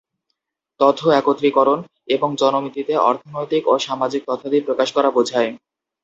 [0.79, 1.79] তথ্য একত্রীকরণ
[2.07, 5.51] এবং জনমিতিতে অর্থনৈতিক ও সামাজিক তথ্যাদি প্রকাশ করা বোঝায়।